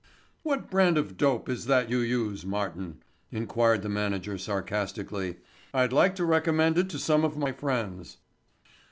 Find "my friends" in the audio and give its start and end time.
7.37-8.17